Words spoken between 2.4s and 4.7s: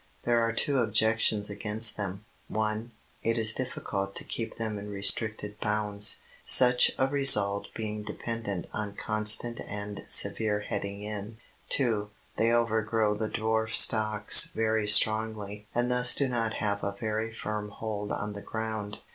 (1) It is difficult to keep